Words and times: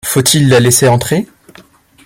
Faut-il 0.03 0.49
la 0.49 0.59
laisser 0.59 0.87
entrer? 0.87 1.27